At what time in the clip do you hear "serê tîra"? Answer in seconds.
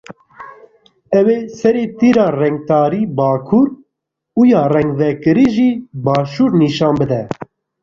1.57-2.27